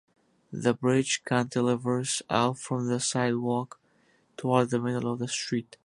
The 0.51 0.73
bridge 0.73 1.21
cantilevers 1.27 2.23
out 2.27 2.57
from 2.57 2.87
the 2.87 2.99
sidewalk 2.99 3.79
toward 4.35 4.71
the 4.71 4.79
middle 4.81 5.13
of 5.13 5.19
the 5.19 5.27
street. 5.27 5.77